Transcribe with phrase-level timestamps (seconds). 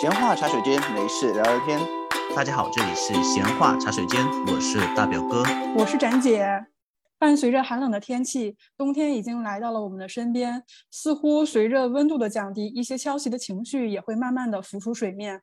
[0.00, 1.78] 闲话茶水间，没事聊聊天。
[2.34, 5.44] 大家好，这里是闲话茶水间，我是大表哥，
[5.76, 6.48] 我是展姐。
[7.18, 10.64] 伴随着寒冷的天气，冬天已经来到了我们的身边。
[10.90, 15.42] 似乎随着温度的降低，一些消极的情绪也会慢慢的浮出水面。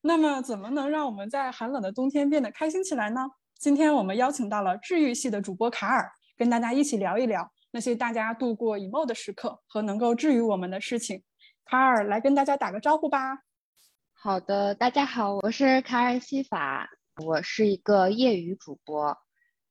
[0.00, 3.20] 那么，怎么能让我们在寒冷的冬天变得开心起来呢？
[3.58, 11.22] 今天我们邀请到了治愈系的主播卡尔，跟大家一起聊一聊那些大家度过 emo 的时刻和能够治愈我们的事情。
[11.66, 13.40] 卡尔来跟大家打个招呼吧。
[14.22, 16.90] 好的，大家好，我是卡尔西法，
[17.24, 19.16] 我是一个业余主播，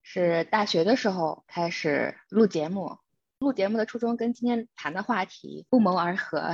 [0.02, 2.98] 是大学的时候开始录节目，
[3.38, 6.52] 录节目的初衷跟今天谈的话题不谋而合。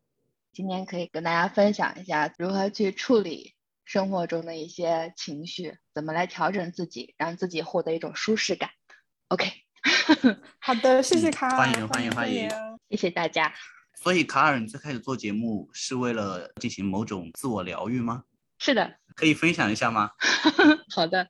[0.52, 3.54] 今天可以跟大家分享一下如何去处理。
[3.86, 8.68] 生活中的一些情绪，怎么来调整自己，让自己获得一种舒适感
[9.28, 9.50] ？OK，
[10.58, 12.50] 好的，谢谢卡尔，欢迎欢迎欢迎，
[12.90, 13.54] 谢谢大家。
[14.00, 18.22] 所以卡尔，你最开始做节目是为了进行某种自我疗愈吗？
[18.56, 20.12] 是的，可以分享一下吗？
[20.94, 21.26] 好的，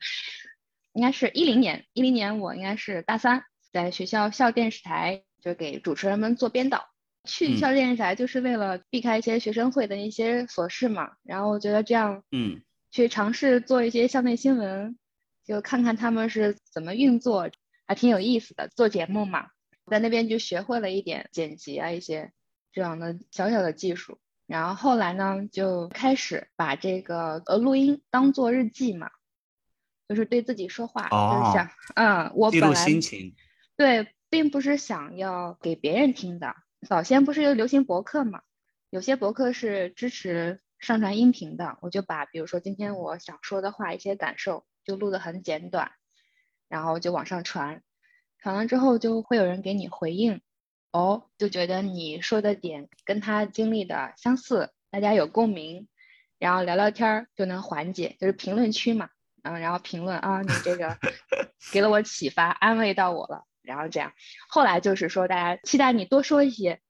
[0.92, 6.90] 应该是一零年，一零年我应该是大三，在学校校电视台就给主持人们做编导。
[7.24, 12.60] 去校电视台就是为了避开一些学生会的一些琐事嘛，然后我觉得这样，嗯，
[12.90, 14.98] 去尝试做一些校内新闻，
[15.42, 17.50] 就看看他们是怎么运作，
[17.86, 18.68] 还挺有意思的。
[18.68, 19.48] 做节目嘛，
[19.86, 22.30] 在那边就学会了一点剪辑啊，一些
[22.78, 24.20] 这样的小小的技术。
[24.46, 29.10] 然后后来呢，就开始把这个呃录音当做日记嘛，
[30.08, 33.34] 就是对自己说话，就是想，嗯，我本来心情，
[33.76, 36.54] 对，并不是想要给别人听的。
[36.86, 38.42] 早先不是有流行博客嘛？
[38.90, 45.90] 有些博客是支持上传音频的，我就把比如说今天我想说的话，一些感受就录得很简短，
[46.68, 47.82] 然后就往上传。
[48.38, 50.40] 传了之后就会有人给你回应，
[50.92, 55.86] 哦，就觉得你说的点跟他经历的相似，大家有共鸣，
[56.38, 59.10] 然后聊聊天儿就能缓解，就是评论区嘛，
[59.42, 60.96] 嗯，然后评论啊，你这个
[61.72, 63.44] 给了我启发，安慰到我了。
[63.62, 64.14] 然后这样，
[64.48, 66.80] 后来就是说，大家期待你多说一些，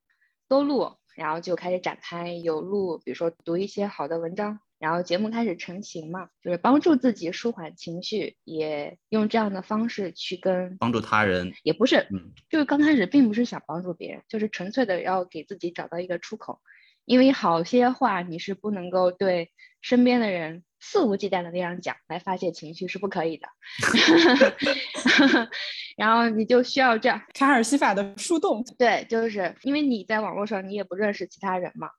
[0.47, 16.61] 多录，然后就开始展开有录，比如说读一些好的文章，然后节目开始成型嘛，就是帮助自己舒缓情绪，也用这样的方式去跟帮助他人，也不是，嗯，就是刚开始并不是想帮助别人，就是纯粹的要给自己找到一个出口，
[17.05, 19.51] 因为好些话你是不能够对
[19.81, 20.65] 身边的人。
[20.81, 23.49] 肆无忌惮的那样讲来发泄情绪是不可以的，
[25.99, 31.91] 然后你就需要这样卡尔西法的树洞，对，就是因为你在网络上你也不认识其他人嘛，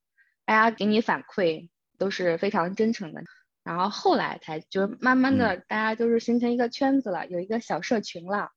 [0.45, 1.67] 大家给你反馈
[1.99, 3.21] 都是非常真诚的，
[3.63, 8.49] 然后后来才就慢慢的大家就是形成一个圈子了，有一个小社群了，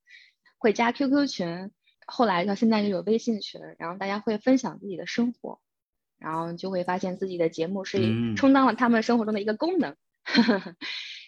[0.56, 1.70] 会加 QQ 群，
[2.06, 5.60] 后来到现在就有微信群，然后大家会分享自己的生活，
[6.18, 9.94] 然后就会发现自己的节目是充当了他们生活中的一个功能。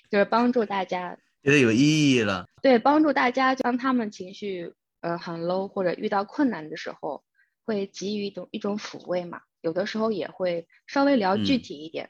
[0.08, 7.24] 就是帮助大家觉得有意义了，对，帮助大家当他们情绪呃很 low 或者遇到困难的时候，
[7.64, 9.40] 会给予一种一种抚慰嘛。
[9.64, 12.08] 有的时候也会稍微聊具体一点。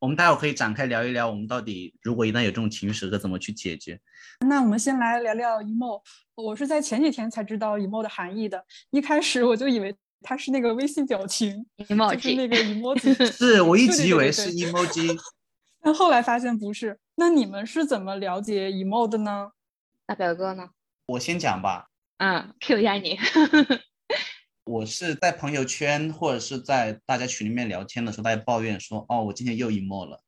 [0.00, 3.98] 我们待会可以展开聊一聊，我们到底如果一旦有这种情绪时刻，怎么去解决？
[4.40, 6.02] 那我们先来聊聊 emo。
[6.34, 13.26] 我是在前几天才知道 emo 的含义的，一开始我就以为它是那个微信表情，emoji，就是那个 emoji。
[13.30, 15.16] 是我一直以为是 emoji。
[15.80, 19.52] 但后来发现不是，那你们是怎么了解 emo 的呢？
[20.04, 20.70] 大表哥呢？
[21.06, 21.86] 我先讲吧。
[22.16, 23.16] 嗯，Q 一下你。
[24.68, 30.20] 我是在朋友圈或者是在大家群里面聊天的时候，大家抱怨说：“哦，我今天又 emo 了。”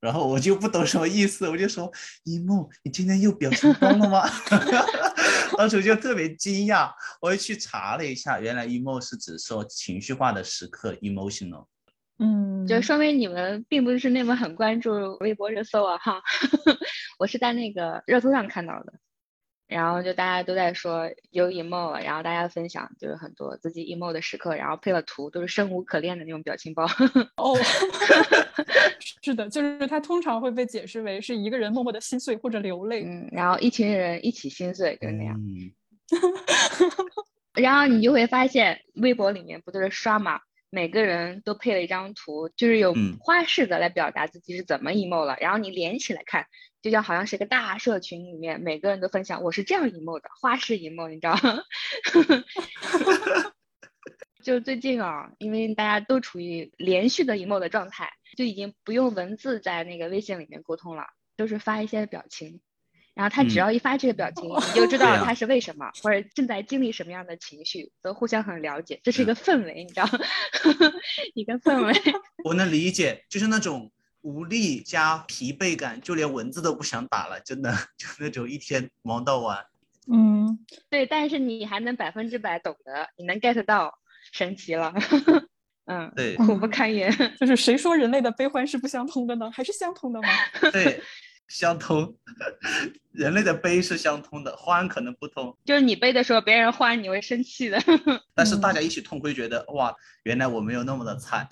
[0.00, 1.90] 然后我就不懂什么意思，我就说
[2.24, 4.22] ：“emo，你今天又表情包了吗？”
[5.58, 11.66] 当时就特别惊讶，我又去查了一下，原来 emo 是指说情绪化的时刻，emotional。
[12.20, 16.22] 嗯，就说明你们并不是那么很关注微博热搜啊哈，
[17.18, 18.92] 我是在那个热搜上看到的，
[19.68, 26.86] 然后就大家都在说有 emo，然后大家分享就是很多自己 emo 的时刻，然后配了图，都是生无可恋的那种表情包。
[27.36, 27.54] 哦，
[29.22, 35.38] 是的，就是它通常会被解释为是一个人默默的心碎或者流泪，嗯，然后一群人一起心碎，就是那样。
[37.52, 40.40] 然后你就会发现微博里面不都是刷嘛？
[40.70, 46.46] 每个人都配了一张图，就是有花式的来表达自己是怎么 emo 了，然后你连起来看，
[46.80, 51.62] 就像好像是一个大社群里面，每个人都分享我是这样 emo 的，花式 emo，你知道吗？
[54.42, 61.04] 就最近啊，因为大家都处于连续的 emo 的状态，就已经不用文字在那个微信里面沟通了，
[61.36, 62.60] 都是发一些表情。
[63.14, 70.06] 然后他只嗯要一发这个表情，你就知道他是为什么，或者正在经历什么样的情绪，都互相很了解，这是一个氛围，你知道，
[71.34, 71.92] 一个氛围。
[72.44, 73.90] 我能理解，就是那种
[74.22, 79.64] 无力加疲惫感，就连文字都不想打了，真的 就那种一天忙到晚。
[80.10, 83.98] 嗯，对，但是你还能百分之百懂得，你能 get 到，
[84.32, 84.92] 神奇了。
[85.90, 87.10] 嗯，对苦不堪言。
[87.40, 89.50] 就是谁说人类的悲欢是不相通的呢？
[89.50, 90.28] 还是相通的吗？
[90.70, 91.02] 对，
[91.46, 92.14] 相通，
[93.10, 97.78] 人类的悲是相通的，欢可能不通，就是你悲的时候，别人欢，你会生气的。
[98.34, 99.94] 但是大家一起痛会觉得哇，
[100.24, 101.48] 原来我没有那么的惨。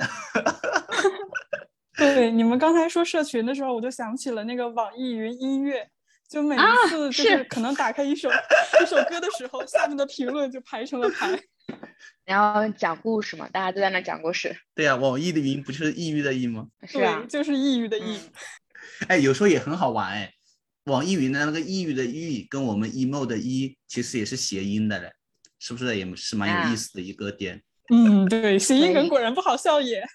[2.15, 5.89] 对，你们刚才说社群的时候，我就想起了那个网易云音乐，
[6.29, 11.39] 就每一啊次就是是可能打开一首一首歌的时候，下面的评论就排成了排。
[12.25, 16.67] 然后讲故事嘛，大家都在那讲故事，对呀、网易的云不就是抑郁的抑吗？
[16.87, 18.17] 是啊，，就是抑郁的抑。
[18.17, 18.31] 嗯
[19.09, 20.33] 哎，有时候也很好玩哎。
[20.85, 25.11] 网易云的那个抑郁的郁跟我们 emo 的 e 其实也是谐音的嘞，
[25.59, 27.61] 是不是也是蛮有啊意思的一个点？
[27.93, 30.05] 嗯，对，谐音梗果然不好笑也。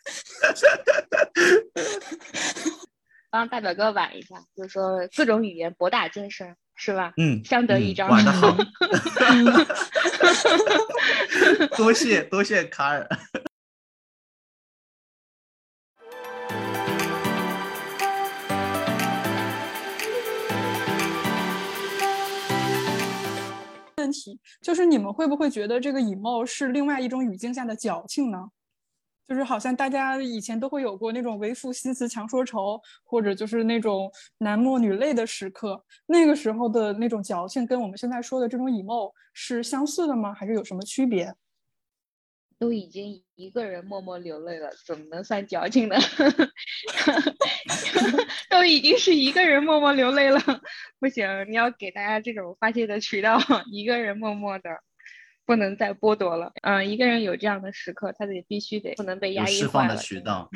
[3.32, 7.14] 帮大表哥挽一下，就是说各种语言博大精深，是吧？
[7.16, 8.10] 嗯，嗯相得益彰。
[8.12, 8.58] 玩的好，
[11.78, 13.08] 多谢多谢卡尔。
[24.12, 28.50] 题就是你们会不会觉得这个以貌是另外一种语境下的矫情呢？
[29.28, 40.34] 就是好像大家以前都会有过那种为赋新词强说愁，或者就是那种男默女泪的时刻，那个时候的那种矫情，跟我们现在说的这种以貌是相似的吗？
[40.34, 41.34] 还是有什么区别？
[42.60, 45.96] 都已经一个人默默流泪了，怎么能算矫情呢？
[48.50, 50.40] 都已经是一个人默默流泪了，
[51.00, 53.40] 不行，你要给大家这种发泄的渠道，
[53.72, 54.70] 一个人默默的，
[55.46, 56.52] 不能再剥夺了。
[56.62, 59.96] 嗯，一个人有这样的时刻，他得必须得不能被压抑释放的。
[59.98, 60.50] 渠道。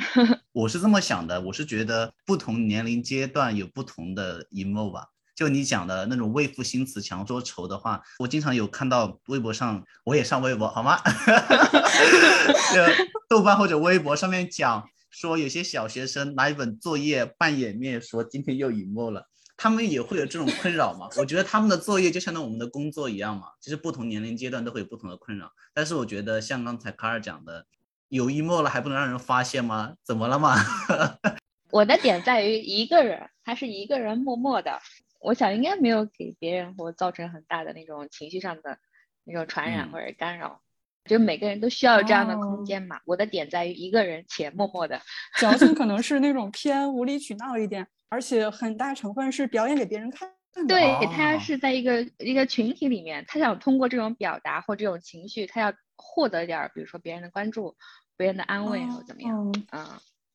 [0.52, 5.10] 我是这么想的，我是觉得不同年龄阶段有不同的 emo 吧。
[5.36, 10.98] 就你讲的那种为赋新词强说愁的话，我经常有看到微博上，我也上微博好吗？
[12.74, 12.82] 就
[13.28, 19.28] 豆瓣或者微博上面讲说，有些小学生拿一本作业扮掩面说今天又 emo 了，
[19.58, 21.10] 他们也会有这种困扰嘛？
[21.18, 25.52] 我觉得他们的作业就相当于我们的工作一样嘛，就是不同年龄阶段都会有不同的困扰。
[25.74, 27.66] 但是我觉得像刚才卡尔讲的，
[28.08, 29.96] 有 emo 了还不能让人发现吗？
[30.02, 30.56] 怎么了嘛？
[31.72, 34.80] 我的点在于一个人，他是一个人默默的，
[35.20, 38.78] 我想应该没有给别人或造成很大的那种情绪上的
[39.24, 40.62] 那种传染嗯或者干扰。
[41.06, 43.00] 就每个人都需要这样的哦空间嘛。
[43.06, 45.00] 我的点在于一个人且默默的，
[45.38, 50.66] 矫情可能 是那种偏无理取闹一点，而且很大成分是表演给别人看的。
[50.68, 57.76] 对哦他是在一个一个群体里面，他想通过这种表达或这种情绪，他要获得点儿，比如说别人的关注、
[58.18, 59.52] 别人的安慰或怎么样。
[59.52, 59.88] 嗯嗯，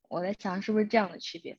[0.09, 1.59] 我在想是不是这样的区别？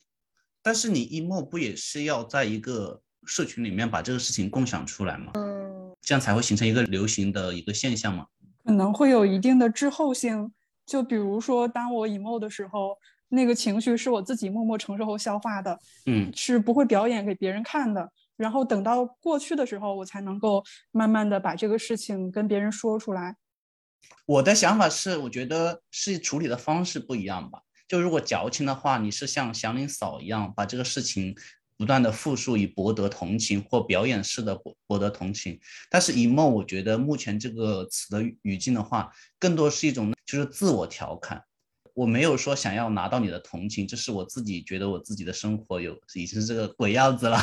[0.62, 5.32] 但是你 emo 不也是要在一个社群里面把这个事情共享出来嘛？
[5.34, 8.26] 嗯，这样才会形成一个流行的一个现象嘛？
[8.64, 10.52] 可能会有一定的滞后性。
[10.84, 12.98] 就比如说，当我 emo 的时候，
[13.28, 18.10] 那个情绪是我自己默默承受和消化的，嗯，是不会表演给别人看的。
[18.36, 23.36] 然后等到过去的时候，我才能够慢慢的把这个事情跟别人说出来。
[24.26, 27.60] 我的想法是，我觉得是处理的方式不一样吧。
[27.86, 31.34] 就如果矫情的话，你是像祥林嫂一样把这个事情
[31.76, 35.58] 不断的复述，以博得同情或表演式的博博得同情。
[35.90, 41.42] 但是 emo，我觉得目前这个词的语境的话，更多是一种就是自我调侃。
[41.94, 47.38] 我没有说想要拿到你的同情，这是我自己觉得我自己的生活有已经是这个鬼样子了，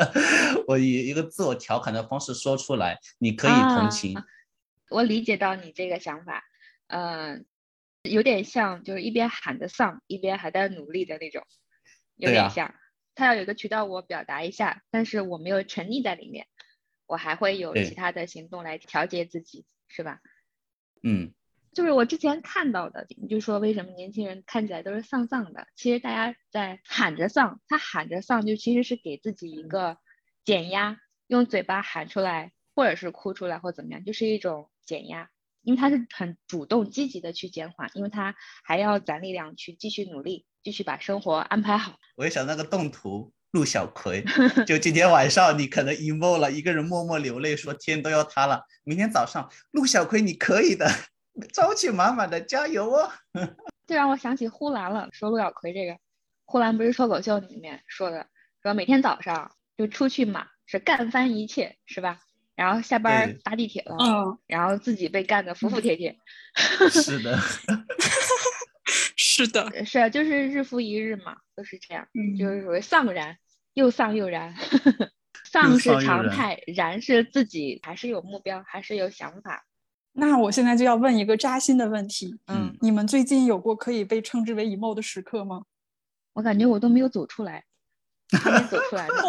[0.68, 4.14] 我以一个自我调侃的方式说出来，你可以同情。
[4.90, 6.44] 我理解到你这个想法，
[6.88, 7.46] 嗯、
[8.02, 11.42] 有点像就是一边喊着丧，一边还在努力的那种，
[12.16, 12.74] 有点像。
[13.16, 16.46] 他要有一个渠道我表达一下，但是我没有沉溺在里面，
[17.06, 20.20] 我还会有其他的行动来调节自己，是吧？
[21.02, 21.32] 嗯，
[21.72, 25.66] 就是我之前看到的，你就说为什么年轻人看起来都是丧丧的？
[25.74, 29.98] 其实大家在喊着丧，他喊着丧就其实是给自己一个
[30.44, 35.30] 减压，用嘴巴喊出来，或者是哭出来或怎么样，就是一种减压，
[35.62, 41.92] 因为他是很主动积极的去减缓，因为他还要攒力量去继续努力，继续把生活安排好。
[42.16, 44.24] 我也想那个动图，陆小葵，
[44.66, 48.64] 就今天晚上你可能 emo 了，一个人默默流泪，说天都要塌了。
[48.82, 50.90] 明天早上，陆小葵你可以的，
[51.54, 53.12] 朝气满满的，加油哦！
[53.86, 55.96] 这让我想起呼兰了，说陆小葵这个，
[56.46, 58.26] 呼兰不是脱口秀里面说的，
[58.60, 62.18] 说每天早上就出去嘛，是干翻一切，是吧？
[62.56, 66.18] 然后下班对搭地铁了，嗯，然后自己被干得服服帖帖。
[66.90, 67.38] 是的，
[69.36, 73.36] 是的，呃是啊，就是日复一日嘛，都是这样，嗯就是属于丧然，
[73.74, 74.54] 又丧又然。
[75.44, 79.66] 丧是丧又然常态，然是自己还是有目标，还是有想法。
[80.12, 85.64] 那我现在就要问一个扎心的问题：嗯，你们最近有过可以被称之为 emo 的时刻吗？
[86.32, 87.62] 我感觉我都没有走出来，
[88.42, 89.14] 还没走出来呢。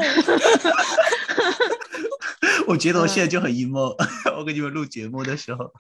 [2.66, 3.96] 我觉得我现在嗯就很 emo。
[4.38, 5.72] 我给你们录节目的时候，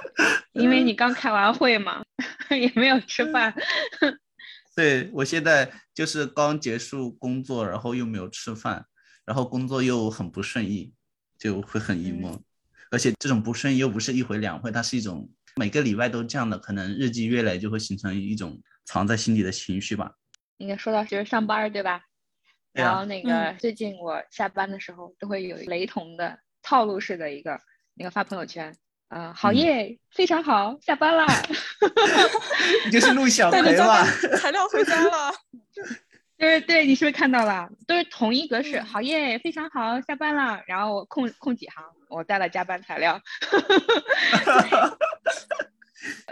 [0.52, 2.02] 因为你刚开完会嘛，
[2.50, 3.54] 也没有吃饭。
[4.76, 8.86] 对我现在就是刚结束工作，然后又没有吃饭，
[9.24, 10.92] 然后工作又很不顺意，
[11.38, 12.40] 就会很 emo。
[12.90, 20.12] 而且这种不顺意又不是一回两回，它是一种每个礼拜都这样的，可能日积月累就会形成一种藏在心底的情绪吧。
[20.56, 22.02] 应该说到就是上班对吧？
[22.72, 27.58] 然后那个最近我下班的时候都会有雷同的套路式的一个
[27.94, 28.74] 那个发朋友圈，
[29.08, 31.26] 呃，好嗯耶，非常好，下班啦。
[32.86, 34.06] 你就是陆小带着加培嘛班？
[34.38, 35.32] 材料回家了。
[36.38, 37.68] 就是对你是不是看到了？
[37.86, 40.62] 都是同一格式，嗯好耶，非常好，下班了。
[40.66, 43.20] 然后我空空几行，我带了加班材料，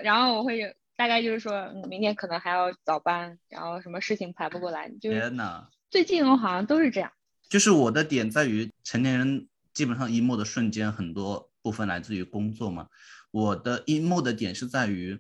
[0.03, 7.11] 然后我会有大概就是说，嗯明天可能还要早班，然后什么事情排不过来，就是天呐，最近我好像都是这样。
[7.49, 12.89] 就是我的点在于，成年人基本上 emo 的瞬间，很多部分来自于工作嘛。
[13.31, 15.19] 我的 emo 的点是在于，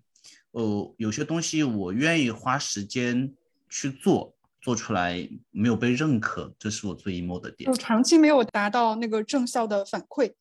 [0.51, 3.33] 呃，有些东西我愿意花时间
[3.71, 7.77] 去做，做出来没有被认可，这是我最 emo 的点就。
[7.77, 10.33] 长期没有达到那个正效的反馈，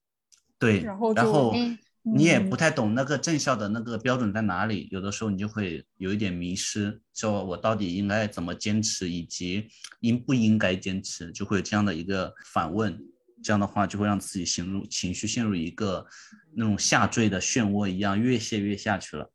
[0.60, 1.77] 对，然后就然后嗯
[2.15, 9.67] 你也嗯不太懂那个正效的那个标准在哪里，有的时候你就会有一点迷失，说我到底应该怎么坚持，以及
[9.99, 12.97] 应不应该坚持，就会有这样的一个反问。
[13.43, 16.05] 这样的话就会让自己陷入情绪陷入一个
[16.55, 19.31] 那种下坠的漩涡一样，越陷越下去了。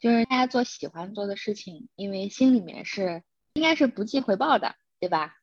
[0.00, 5.36] 就是大家做喜欢做的事情，因为心里面是应该是不计回报的，对吧？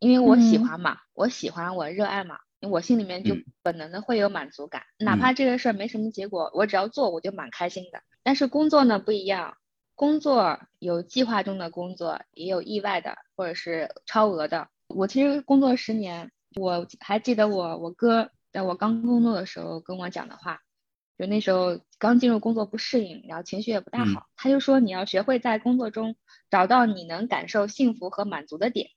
[0.00, 8.02] 因为我喜嗯欢嘛，我喜欢，我热爱嘛，我心里面就嗯本能的会有满足感，哪嗯怕这个事儿没什么结果，我只要做我就蛮开心的。
[8.22, 9.56] 但是工作呢不一样，
[9.94, 14.68] 工作有计划中的工作，也有意外的或者是超额的。
[14.88, 20.60] 我其实工作十年，我还记得我我哥在我刚工作的时候跟我讲的话，
[21.16, 26.16] 就那时候刚进入工作不适应，然后情绪也不大嗯好，他就说你要学会在工作中
[26.50, 28.88] 找到你能感受幸福和满足的点，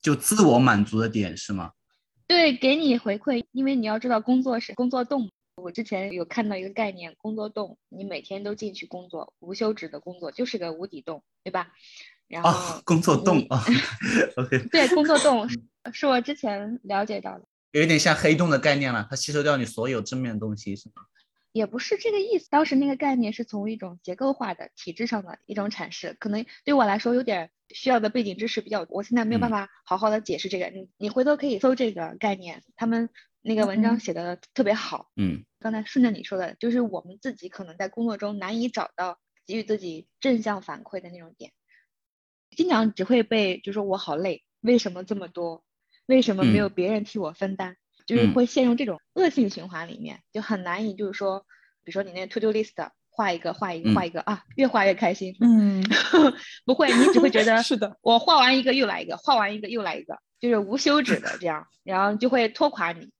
[0.00, 1.72] 就自我满足的点是吗？
[2.26, 5.30] 对，给你回馈，因为你要知道工作是工作动。
[5.56, 11.68] 我之前有看到一个概念，工作洞，你每天都进去工作，无休止的工作就是个无底洞，对吧？
[12.26, 13.62] 然后哦，工作洞啊
[14.36, 15.60] ，OK， 对，工作洞是
[15.92, 17.44] 是我之前了解到的。
[17.72, 21.02] 有一点像黑洞的概念了，它吸收掉你所有正面的东西是吗？
[21.52, 22.48] 也不是这个意思。
[22.50, 30.70] 当时那个概念是从一种结构化的体制上的一种阐释，可能对我来说有点需要的背景知识比较多，我现在没有办嗯法好好的解释这个。
[30.70, 33.10] 你你回头可以搜这个概念，他们
[33.42, 35.10] 那个文章嗯写的特别好。
[35.16, 41.52] 嗯刚才顺着你说的，就是我们自己可能在工作中难以找到给予自己正向反馈的那种点，
[42.56, 45.64] 经常只会被就说我好累，为什么这么多？
[46.06, 47.76] 为什么没有嗯别人替我分担？
[48.06, 51.40] 就是嗯会陷入这种恶性循环里面，就很难以就是说，
[51.84, 52.72] 比如说你那 to do list
[53.10, 55.36] 画一个画一个嗯画一个、啊，越画越开心。
[55.40, 55.82] 嗯，
[56.64, 63.10] 不会，你只会觉得 是的， 我画完一个又来一个，画完一个又来一个，就是无休止的这样，然后就会拖垮你。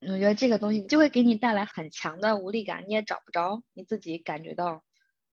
[0.00, 4.82] 我觉得这个东西就会给你带来很强的无力感，你也找不着你自己感觉到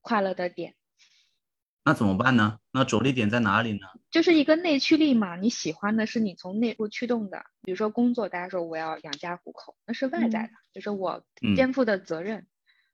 [0.02, 0.74] 快乐的点，
[1.86, 2.60] 那怎么办呢？
[2.72, 3.88] 那着力点在哪里呢？
[4.10, 5.36] 就是一个内驱力嘛。
[5.36, 12.48] 你喜欢的是你从内部驱动的，比如说工作，大家说我要养家糊口，那是外在的，就是我嗯肩负的责任，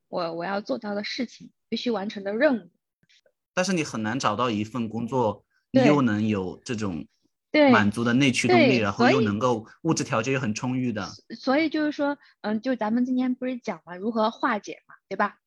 [0.07, 2.71] 我我要做到的事情，必须完成的任务。
[3.53, 7.05] 但是你很难找到一份工作，你又能有这种
[7.51, 11.07] 对满足的内驱动力，然后又能够物质条件又很充裕的。
[11.37, 15.37] 所以就是说，嗯，就咱们今天不是讲了如何化解嘛，对吧？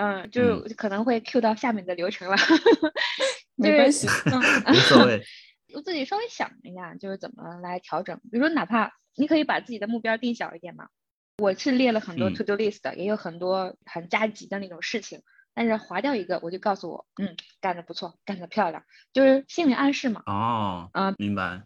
[0.00, 2.36] 嗯，就可能会 Q 到下面的流程了，
[3.54, 4.06] 没关系。
[4.06, 5.22] 无所谓。
[5.74, 8.18] 我自己稍微想一下，就是怎么来调整。
[8.32, 10.88] 比如说，哪怕你可以把自己的目标定小一点嘛。
[11.36, 15.20] 我是列了很多嗯 to do list 的，也有很多很加急的那种事情，
[15.54, 20.22] 但是划掉一个，我就告诉我，嗯，干得不错，干得漂亮，就是心理暗示嘛。
[20.24, 21.62] 哦，嗯明白。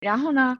[0.00, 0.58] 然后呢，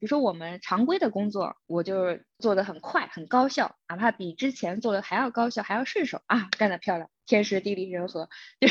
[0.00, 8.28] 比如说我们常规的工作，我就是做的很快、很高效，哪怕比之前做的还要高效、还要顺手啊，干得漂亮，天时地利人和，
[8.60, 8.68] 就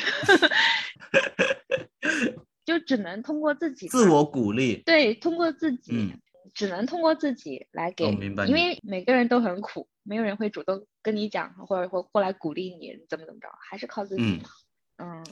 [2.78, 4.82] 就只能通过自己自我鼓励。
[4.86, 6.20] 对，通过自己嗯
[6.54, 14.42] 只能通过自己来给，明白因为每个人都很苦，没有人会主动跟你讲，或者或过来鼓励你怎么怎么着，还是靠自己嗯。
[15.00, 15.24] 嗯，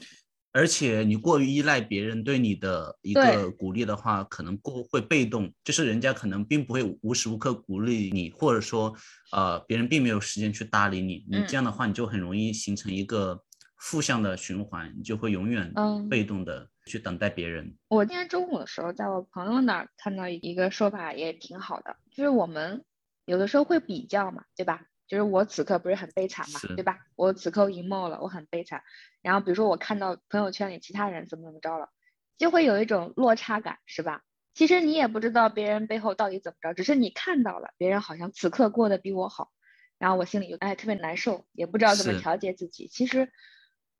[0.56, 8.90] 而且你过于依赖别人对你的一个鼓励的话，可能过会被动，就是人家可能并不会无时无刻鼓励你，或者说
[9.32, 13.38] 呃别人并没有时间去搭理你，你嗯这样的话你就很容易形成一个
[13.76, 17.76] 负向的循环，你就会永远嗯被动的去等待别人。
[17.88, 22.82] 我今天中午的时候，在我朋友那儿看到一个说法也挺好的，就是我们
[23.26, 24.86] 有的时候会比较嘛，对吧？
[25.06, 26.98] 就是我此刻不是很悲惨嘛，对吧？
[27.14, 28.82] 我此刻 emo 了，我很悲惨。
[29.22, 31.90] 然后比如说我看到朋友圈里其他人怎么怎么着了，
[32.38, 34.22] 就会有一种落差感，是吧？
[34.54, 39.50] 其实你也不知道别人背后到底怎么着，只是你看到了别人好像此刻过得比我好，
[39.98, 42.88] 然后我心里就哎特别难受，也不知道怎么调节自己。
[42.88, 43.30] 其实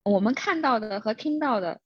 [0.02, 1.80] 我们看到的和听到的，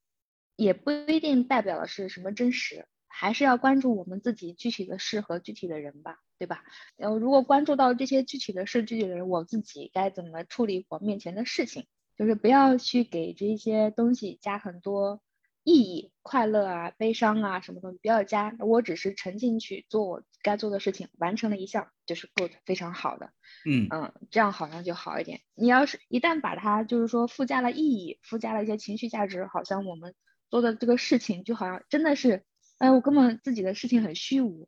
[0.55, 6.63] 也不一定代表的是什么真实，还是要关注我们自己具体的事和具体的人吧，对吧？
[6.97, 11.85] 然后如果关注到这些具体的事、具体的人，我自己该怎么处理我面前的事情，
[12.17, 15.21] 就是不要去给这些东西加很多
[15.63, 23.31] 意义，快乐啊、悲伤啊什么东西不要加，我只是沉浸去做我该做的事情，完成了一项就是 good，非常好的。
[23.63, 25.41] 嗯嗯，这样好像就好一点。
[25.53, 30.15] 你要是一旦把它就是说附加了意义，附加了一些情绪价值，好像我们
[30.49, 32.43] 做的这个事情就好像真的是，
[32.81, 34.67] 哎，我根本自己的事情很虚无，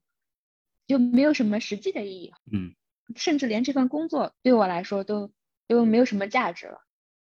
[0.86, 2.75] 就没有什么实际的意义，嗯
[3.15, 5.34] 甚至连这份工作对我来说都
[5.67, 6.77] 都没有什么价值了。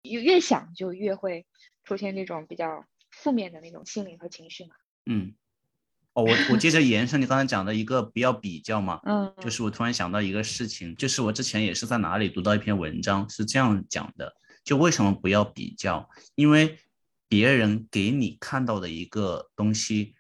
[0.03, 1.47] 越越想就越会
[1.85, 4.75] 出现那种比较负面的那种心理和情绪嘛。
[5.07, 5.35] 嗯。
[6.15, 16.11] 哦，我我接着延伸你刚才讲的一个不要比较嘛，嗯，就是我突然想到一个事情，就是我之前也是在哪里读到一篇文章，是这样讲的，就为什么不要比较？
[16.35, 16.77] 因为
[17.29, 20.15] 别人给你看到的一个东西，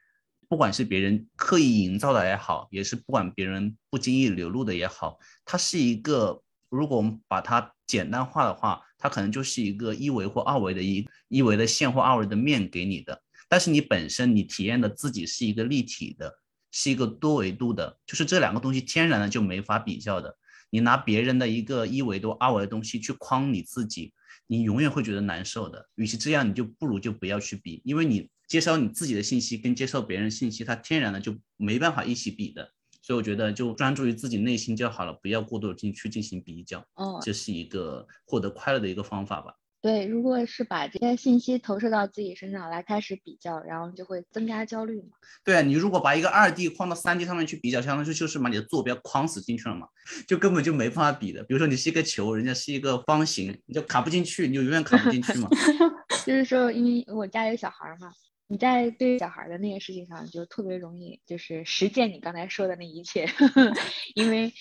[0.52, 13.22] 不管是别人刻意营造的也好，也是不管别人不经意流露的也好，它是一个，如果我们把它简单化的话，它可能就是一个一维或二维的一一维的线或二维的面给你的。
[13.48, 16.30] 但是你本身你体验的自己是一个立体的，
[16.70, 20.36] 是一个多维度的，就是这两个东西天然的就没法比较的。
[20.68, 24.12] 你拿别人的一个一维度、二维的东西去框你自己，
[24.46, 25.88] 你永远会觉得难受的。
[25.94, 32.70] 与其这样，你就不如就不要去比，因为你接收你自己的信息跟接受别人信息，它天然的就没办法一起比的。
[33.00, 39.54] 所以我觉得就专注于自己内心就好了，不要过度的进去进行比较，哦，这是一个获得快乐的一个方法吧。
[39.80, 45.16] 对，如果是把这些信息投射到自己身上来开始比较，然后就会增加焦虑嘛。
[45.42, 49.88] 对啊，你如果把一个二 D 框到三 D 上面去比较，相当于就是把你的坐标框死进去了嘛，
[50.28, 51.42] 就根本就没办法比的。
[51.44, 55.48] 比如说你是一个球，人家是一个方形，你就卡不进去，你就永远卡不进去嘛。
[56.24, 58.12] 就是说，因为我家有小孩儿嘛，
[58.52, 63.26] 你在对小孩儿的那个事情上就特别容易，就是实践你刚才说的那一切，
[64.14, 64.52] 因为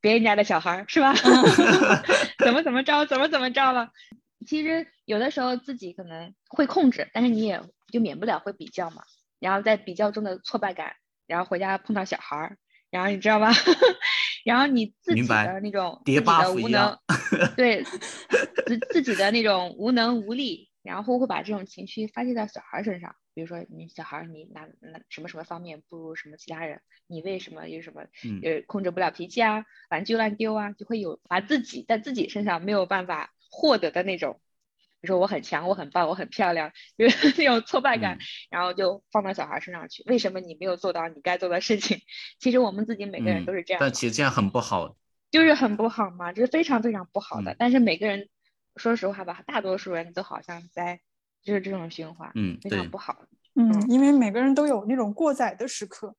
[0.00, 1.14] 别人家的小孩儿是吧？
[2.44, 3.90] 怎么怎么着，怎么怎么着了。
[4.44, 9.04] 其实有的时候自己可能会控制，但是你也就免不了会比较嘛。
[9.38, 10.94] 然后在比较中的挫败感，
[11.28, 12.56] 然后回家碰到小孩儿，
[12.90, 13.52] 然后你知道吧？
[14.44, 16.98] 然后你自己的那种自叠己的无能，
[17.56, 23.14] 对自自己的那种无能无力，然后会把这种情绪发泄到小孩儿身上。
[23.34, 34.40] 比如说你小孩儿你哪哪什么什么方面不如什么其他人，你为什么有什么嗯呃控制不了脾气啊，玩具乱丢啊，就会有把自己在自己身上没有办法获得的那种，
[35.02, 40.02] 比如说我很强，我很棒，我很漂亮， 就是那种挫败感，嗯然后就放到小孩身上去。
[40.06, 42.00] 为什么你没有做到你该做的事情？
[42.40, 44.96] 其实我们自己每个人嗯都是这样的，但其实这样很不好。
[45.30, 47.52] 就是很不好嘛，这是非常非常不好的。
[47.52, 48.30] 嗯但是每个人，
[48.76, 51.00] 说实话吧，大多数人都好像在
[51.42, 53.24] 就是这种循环，嗯，非常不好。
[53.54, 56.14] 嗯，嗯因为每个人都有那种过载的时刻。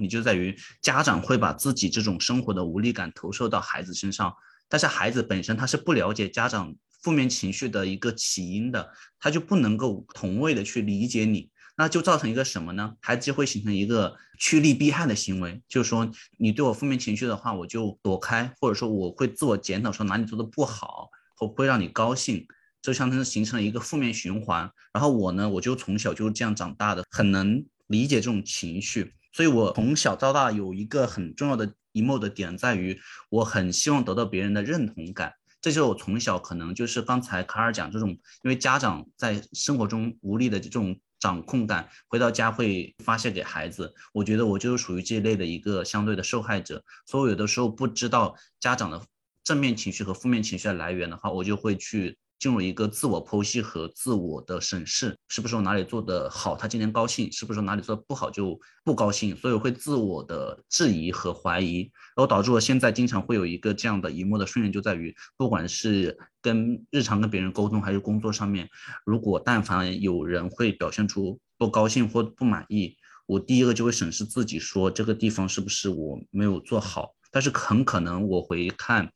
[0.00, 4.34] 你就在于家长会把自己这种生活的无力感投射到孩子身上，
[4.68, 12.94] 但是孩子本身他是不了解家长负面情绪的一个起因的，他就不能够同位的去理解你，那就造成一个什么呢？
[13.00, 22.46] 孩子就会形成一个趋利避害的行为，就是说你对我负面情绪的话，我就躲开，或者说我会自我检讨说哪里做的不好，或会让你高兴。
[22.80, 35.32] 就相当于形成了一个负面循环，然后我呢，我就从小就是这样长大的，很能理解这种情绪，所以我从小到大有一个很重要的 emo 的点在于，我很希望得到别人的认同感。
[35.62, 43.94] 这就是我从小可能就是刚才卡尔讲这种，因为家长在生活中无力的这种掌控感，回到家会发泄给孩子。
[44.12, 49.00] 我觉得我就是属于这一类的一个相对的受害者，所以我有的时候不知道家长的
[49.42, 52.18] 正面情绪和负面情绪的来源的话，我就会去。
[52.38, 68.68] 进入一个自我剖析和自我的审视，是不是我哪里做的好，他今天高兴；是不是哪里做的不好就不高兴，所以会自我的质疑和怀疑，然后导致我现在经常会有一个这样的一幕的顺序，就在于不管是跟日常跟别人沟通，还是工作上面，
[69.06, 79.10] 如果但凡有人会表现出不高兴或不满意，我第一个就会审视自己，说这个地方是不是我没有做好，但是很可能我回看。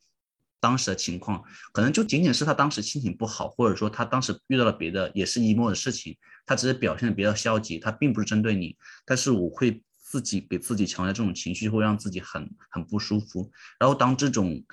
[0.59, 8.75] 当时的情况可能就仅仅是他当时心情不好，或者说他当时遇到了别的也是 emo 的事情，他只是表现的比较消极，他并不是针对你。
[9.05, 13.51] 但是我会自己给自己强加这种情绪，会让自己很很不舒服。
[13.79, 14.63] 然后当这种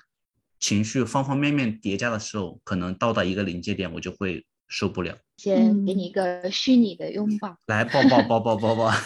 [0.59, 5.16] 情绪方方面面叠加的时候，可能到达一个临界点，我就会受不了。
[5.37, 8.90] 先给你一个虚拟的拥抱，来抱抱抱抱抱抱。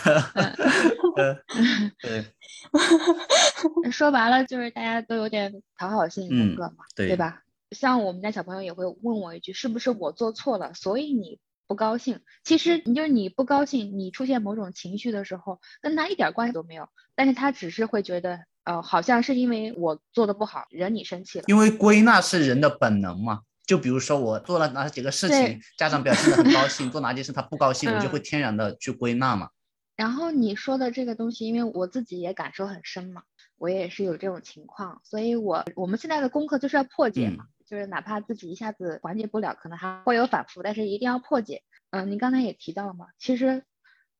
[2.00, 2.24] 对。
[3.90, 7.42] 说白了就是大家都有点讨好性风格嘛，对吧？
[7.72, 12.20] 像我们家小朋友也会问我一句，是不是我做错了，所以你不高兴？
[12.44, 16.88] 其实你就是你不高兴，你出现某种情绪的时候，跟他一点关系都没有。
[17.14, 21.44] 但是他只是会觉得，呃，好像是因为我做的不好，惹你生气了。
[21.48, 23.40] 因为归纳是人的本能嘛。
[23.70, 29.50] 就比如说我做了哪几个事情，家长表现的很高兴；做哪件事他不高兴，我就会天然的去归纳嘛。
[29.94, 33.22] 然后你说的这个东西，因为我自己也感受很深嘛，
[33.58, 41.62] 我也是有这种情况，所以我我们现在的功课就是要破解嘛，就是哪怕自己一下子缓解不了，可能还会有反复，但是一定要破解。
[41.90, 43.62] 嗯，您刚才也提到了嘛，其实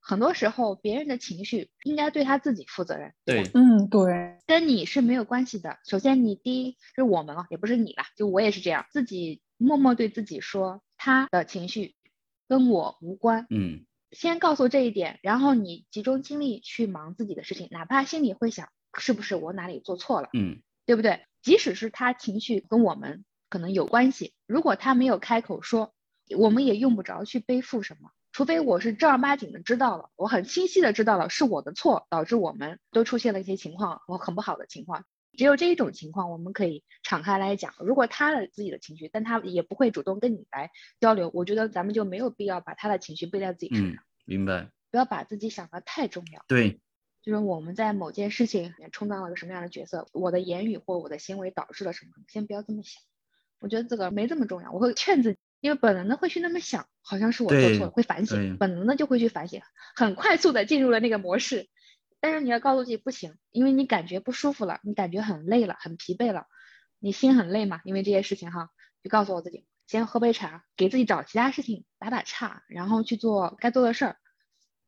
[0.01, 3.13] 很多时候别人的情绪应该对他自己负责任。
[3.25, 5.79] 对，嗯，对，跟你是没有关系的。
[5.87, 11.95] 首先，你第一是我们啊，也不是你啦，就我也是这样，自己默默对自己说，他的情绪
[12.49, 13.47] 跟我无关。
[13.51, 13.85] 嗯。
[14.13, 21.21] 先告诉这一点，然后你集中精力去忙自己的事情，哪怕心里会想是不是我哪里做错了，嗯，对不对？
[21.43, 25.95] 即使是他情绪跟我们可能有关系，如果他没有开口说，
[26.37, 35.05] 我们也用不着去背负什么，除非我是正儿八经的知道了，我很清晰的知道了是我的错导致我们都出现了一些情况，我很不好的情况。
[35.37, 37.75] 只有这一种情况，我们可以敞开来讲。
[37.79, 44.05] 如果他的自己的情绪，但他也不会主动跟你来交流，我觉得咱们就没有必要把他的情绪背在自己身上。
[44.25, 44.71] 明白。
[44.91, 46.45] 不要把自己想的太重要。
[46.49, 46.81] 对，
[47.23, 53.01] 就是我们在某件事情里面充当了个什么样的角色，我的言语或我的行为导致了什么，先不要这么想。
[53.61, 54.73] 我觉得自个没这么重要。
[54.73, 59.61] 我会劝自己，因为本能的会去那么想，好像是我做错了，会反省，本能的就会去反省，
[59.95, 61.69] 很快速的进入了那个模式。
[62.21, 66.47] 但是你要告诉自己不行，因为你感觉不舒服了，你感觉很累了，很疲惫了，
[66.99, 68.71] 你心很累嘛，因为这些事情哈，
[69.03, 74.17] 就告诉我自己，先喝杯茶，给自己找其他事情打打岔，然后去做该做的事儿，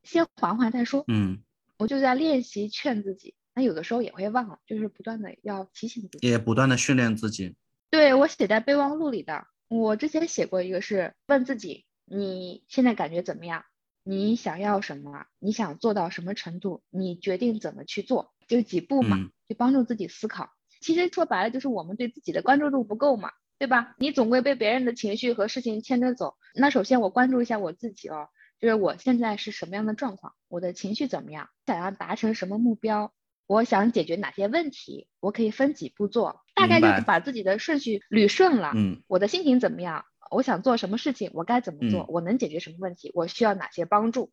[0.02, 1.04] 先缓缓再说。
[1.08, 1.42] 嗯，
[1.78, 7.56] 我就在练习劝自己，那有的时候也会忘了，就是不断的要提醒自己，也不断的训练自己。
[7.88, 13.64] 对我写在备忘录里的，我之前写过一个是问自己，你现在感觉怎么样？
[14.02, 15.24] 你想要什么？
[15.38, 16.82] 你想做到什么程度？
[16.90, 19.16] 你决定怎么去做，就几步嘛，
[19.48, 20.50] 就帮助自己思考。
[20.82, 23.94] 其实说白了，就是我们对自己的关注度不够嘛，对吧？
[23.96, 26.34] 你总归被别人的情绪和事情牵着走。
[26.54, 28.28] 那首先我关注一下我自己哦，
[28.60, 33.14] 就是我现在是什么样的状况，我的情绪怎么样，想要达成什么目标，
[33.46, 38.72] 我想解决哪些问题，我可以分几步做，大概就是把自己的顺序捋顺了。
[38.74, 40.04] 嗯，我的心情怎么样？
[40.30, 42.06] 我想做什么事情，我该怎么做？
[42.08, 43.10] 我能解决什么问题？
[43.14, 44.32] 我需要哪些帮助？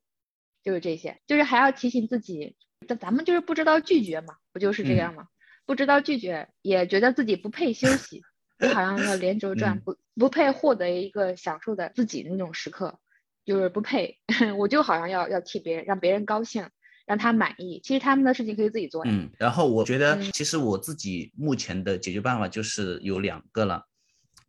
[0.64, 2.56] 就是这些，就是还要提醒自己，
[2.88, 5.28] 咱咱们就是不知道拒绝嘛，不就是这样吗？
[5.66, 8.24] 不知道拒绝，也觉得自己不配休息，
[8.60, 13.00] 就好像要连轴转，不不配获得一个享受的自己的那种时刻，
[13.46, 14.20] 就是不配。
[14.58, 16.70] 我就好像要要替别人，让别人高兴，
[17.10, 17.82] 让他满意。
[17.84, 19.04] 其实他们的事情可以自己做。
[19.08, 23.84] 嗯，然后我觉得，其实我自己目前的解决办法就是有两个了。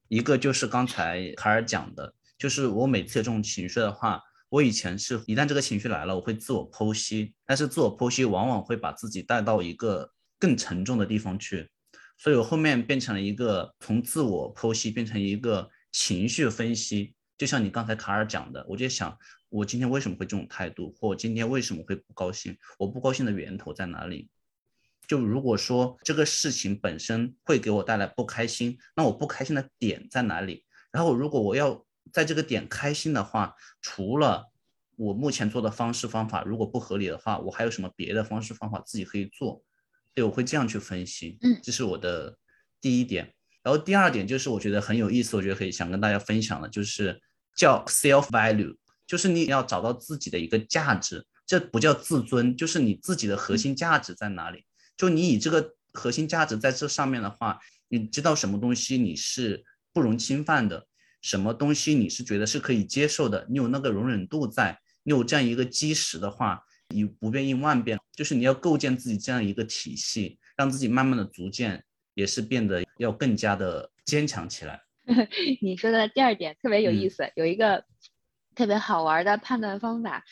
[0.09, 4.21] 一个就是刚才卡尔讲的，就是我每次有这种情绪的话，
[4.51, 11.71] 我以前是一旦这个情绪来了，我会自我剖析，但是自我剖析往往会把自己带到一个更沉重的地方去，
[12.19, 19.17] 所以我后面变成了一个从自我剖析变成一个情绪分析，就像你刚才卡尔讲的，我就想
[19.51, 24.31] 我今天为什么会这种态度，或我今天为什么会不高兴，我不高兴的源头在哪里？
[25.07, 30.65] 就如果说这个事情本身会给我带来不开心，那我不开心的点在哪里？
[30.93, 34.47] 然后如果我要在这个点开心的话，除了
[34.97, 39.63] 我目前做的方式方法如果不合理的话，我还有什么别的方式方法自己可以做？
[40.15, 41.39] 对，我会这样去分析。
[41.43, 42.39] 嗯，这是我的
[42.81, 43.35] 第一点。
[43.63, 47.21] 然后第二点就是我觉得很有意思，我觉得可以想跟大家分享的，就是
[47.57, 48.77] 叫 self value，
[49.11, 54.65] 就是你要找到自己的一个价值，这不叫自尊，就是你自己的核心价值在哪里。
[54.97, 60.87] 就你以这个核心价值在这上面的话，你知道什么东西你是不容侵犯的，
[61.23, 66.63] 什么东西你是觉得是可以接受的，你有那个容忍度在，你有这样一个基石的话，
[66.95, 71.83] 以不变应万变，就是你要构建自己这样一个体系，让自己慢慢的逐渐
[72.15, 74.81] 也是变得要更加的坚强起来。
[75.61, 77.85] 你说的第二点特别有意思，有一个
[78.61, 80.23] 特别好玩的判断方法，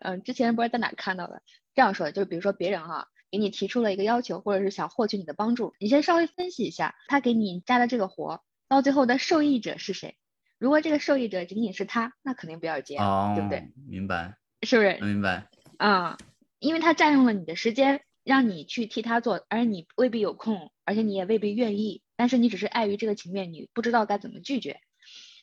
[0.00, 1.40] 嗯，之前不知道在哪看到的，
[1.74, 10.18] 这样说的，就比如说别人哈给你提出了一个要求，或者是想获取你的帮助，你先稍微分析一下，他给你加的这个活，到最后的受益者是谁？
[10.58, 13.70] 如果这个受益者仅仅是他，那肯定不要接，对不对？
[13.88, 14.98] 明白，是不是？
[15.00, 15.48] 明白。
[15.78, 16.18] 啊，
[16.58, 22.02] 因为他占用了你的时间，让你去替他做，而你未必有空，而且你也未必愿意。
[22.16, 24.78] 但是你只是碍于这个情面，你不知道该怎么拒绝。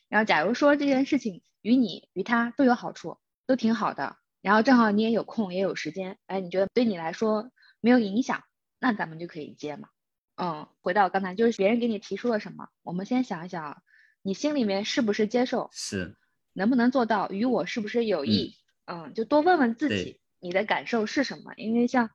[0.08, 8.44] 然后，假如说这件事情与你与他都有好处，都挺好的，然后正好你也有空也有时间，哎，你觉得对你来说没有影响，
[8.78, 9.88] 那咱们就可以接嘛。
[10.36, 13.82] 嗯，回到刚才，就是别人给你提出了什么，我们先想一想，
[14.22, 15.70] 你心里面是不是接受？
[15.72, 16.16] 是，
[16.52, 17.30] 能不能做到？
[17.30, 18.54] 与我是不是有益？
[18.84, 21.54] 嗯，就多问问自己，你的感受是什么？
[21.56, 22.10] 因为像，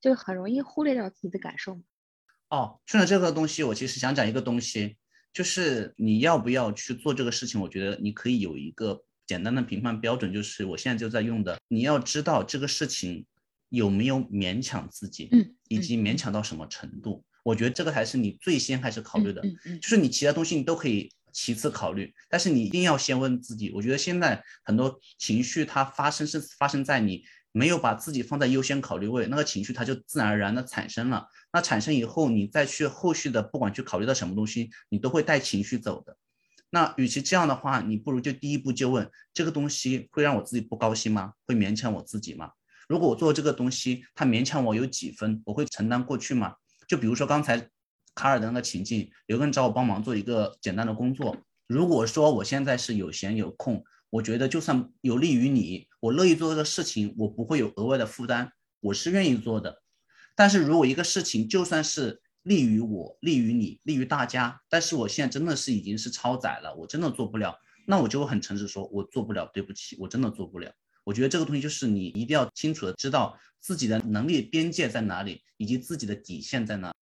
[0.00, 1.82] 就很容易忽略掉自己的感受嘛。
[2.48, 4.96] 哦，顺着这个东西，我其实想讲一个东西，
[5.34, 7.60] 就是你要不要去做这个事情？
[7.60, 11.58] 我觉得你可以有一个简单的评判标准，就是我现在就在用的。
[11.68, 13.26] 你要知道这个事情
[13.68, 17.24] 有没有勉强自己，嗯，以及勉强到什么程度。
[17.42, 19.42] 我觉得这个才是你最先开始考虑的。
[19.82, 23.70] 就是你其他东西你都可以其次考虑，但是你一定要先问自己。
[23.74, 27.24] 我觉得现在很多情绪它发生是发生在你。
[27.56, 31.28] 没有把自己放在优先考虑位，那个情绪它就自然而然的产生了。
[31.52, 36.16] 那产生以后，你再去后续的，不管去考虑到什么东西，你都会带情绪走的。
[36.70, 41.34] 那与其这样的话，你不如就第一步就问这个东西会让我自己不高兴吗？
[41.46, 42.50] 会勉强我自己吗？
[42.88, 46.56] 如果我做这个东西，它勉强我有几分，我会承担过去吗？
[46.88, 47.70] 就比如说刚才
[48.16, 51.36] 卡尔的那个情境，有个人找我帮忙做一个简单的工作，
[51.68, 53.84] 如果说我现在是有闲有空。
[54.10, 59.82] 我觉得就算有利于你，我乐意做这个事情，我不会有额外的负担，我是愿意做的。
[60.36, 70.70] 但是如果一个事情就算是利于我、利于你、利于大家，但是我现在真的是已经是超载了，我真的做不了，那我就会很诚实说，我做不了，对不起，我真的做不了。
[71.04, 76.92] 我觉得这个东西就是你一定要清楚的知道自己的能力边界在哪里，以及自己的底线在哪。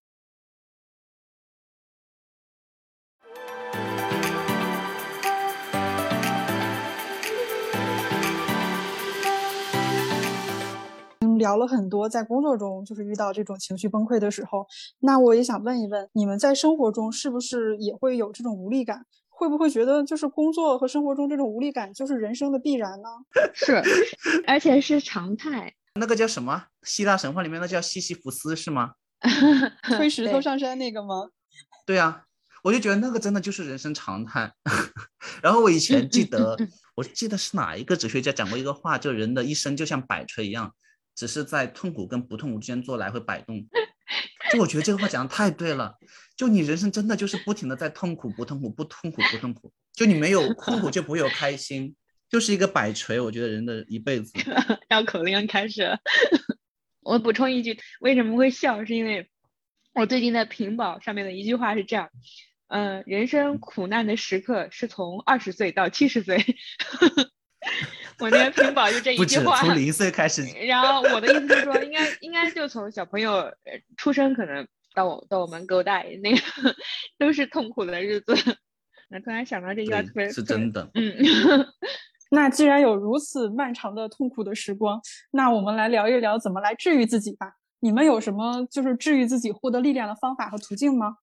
[11.42, 14.66] 聊了很多，在工作中就是遇到这种情绪崩溃的时候，
[15.00, 19.04] 那我也想问一问，你们在生活中是不是也会有这种无力感？
[19.28, 23.08] 会不会觉得就是工作和生活中这种无力感就是人生的必然呢？
[23.52, 23.82] 是，
[24.46, 25.74] 而且是常态。
[25.98, 26.66] 那个叫什么？
[26.84, 28.92] 希腊神话里面那叫西西弗斯是吗？
[29.98, 31.28] 推石头上山那个吗？
[31.84, 32.22] 对啊，
[32.62, 34.52] 我就觉得那个真的就是人生常态。
[35.42, 36.56] 然后我以前记得，
[36.94, 40.72] 我记得是哪一个哲学家讲过一个话，就人的一生就像摆锤一样。
[41.14, 43.66] 只是在痛苦跟不痛苦之间做来回摆动，
[44.52, 45.96] 就我觉得这个话讲的太对了。
[46.36, 51.94] 就你人生真的就是不停的在痛苦不痛苦不痛苦不痛苦，就你没有痛苦就不会有开心，
[52.28, 53.20] 就是一个摆锤。
[53.20, 54.32] 我觉得人的一辈子
[54.88, 55.98] 绕口令开始了，
[57.02, 58.84] 我补充一句，为什么会笑？
[58.84, 59.28] 是因为
[59.94, 62.08] 我最近在屏保上面的一句话是这样：
[62.68, 66.44] 嗯，人生苦难的时刻是从二十岁到七十岁。
[68.18, 70.42] 我那个屏保就这一句话，从零岁开始。
[70.66, 73.52] 然后我的意思是说，应该应该就从小朋友
[73.96, 76.40] 出生，可能到我到我们狗带那个
[77.18, 78.34] 都是痛苦的日子。
[79.08, 80.88] 那突然想到这句话，特别是真的。
[80.94, 81.14] 嗯，
[82.30, 85.00] 那既然有如此漫长的痛苦的时光，
[85.32, 87.54] 那我们来聊一聊怎么来治愈自己吧。
[87.80, 91.16] 你们有什么就是治愈自己、获得力量的方法和途径吗？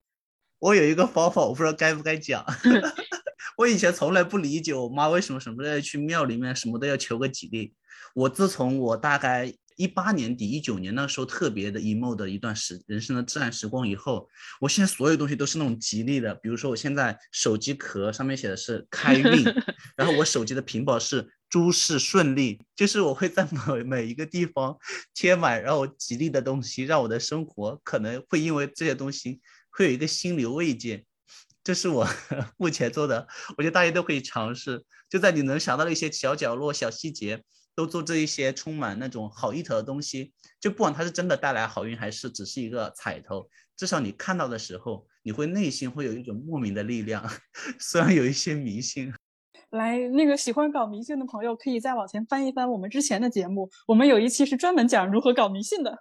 [0.60, 2.46] 我有一个方法，我不知道该不该讲。
[3.60, 7.74] 我以前从来不理解我妈为什么什么都要去庙里面，什么都要求个吉利。
[8.16, 14.30] 我自从我大概一八年底、一九年那时候特别的 emo 的一段时人生的自然时光以后，
[14.62, 16.34] 我现在所有东西都是那种吉利的。
[16.36, 19.44] 比如说，我现在手机壳上面写的是开运，
[19.98, 24.78] 然后我手机的屏保是诸事顺利，就是我会在每每一个地方
[25.14, 31.04] 贴满然后吉利的东西，让我的生活可能会因为这些东西会有一个心理慰藉。
[31.64, 32.08] 这是我
[32.58, 37.44] 目前做的，我觉得大家都可以尝试，就在你能想到的一些小角落、小细节，
[37.76, 40.34] 都做这一些充满那种好意头的东西。
[40.60, 47.24] 就不管它是真的带来好运，还是只是一个彩头，至少你看到的时候，你会内心会有一种莫名的力量。
[47.80, 49.14] 虽然有一些迷信，
[49.70, 55.98] 来，那个喜欢搞迷信的朋友，可以再往前翻一翻我们之前的节目，我们有一期是专门讲如何搞迷信的。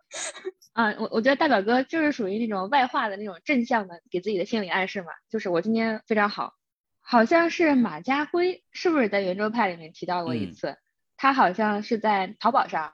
[0.78, 6.54] 啊，我我觉得大表哥就是属于那种外化的那种正向的给自己的心理暗示嘛，就是我今天非常好，
[7.00, 10.78] 好像是马家辉是不是在圆桌派里面提到过一次？
[11.16, 12.92] 他好像是在淘宝上，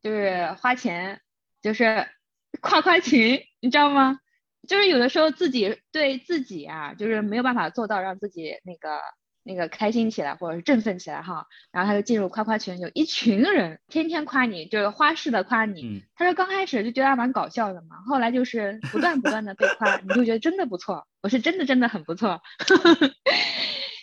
[0.00, 1.20] 就是花钱，
[1.60, 2.08] 就是
[2.62, 4.20] 夸夸群，你知道吗？
[4.66, 9.02] 就是有的时候自己对自己啊，就是没有办法做到让自己那个。
[9.48, 16.04] 那个开心起来或者是振奋起来哈，然后他就进入夸夸群，有一群人天天夸你，就是花式的夸你。
[16.14, 22.42] 他说刚开始就觉得还蛮搞笑的嘛，后来就是不断不断的被夸，你就觉得真的不错，我是真的真的很不错，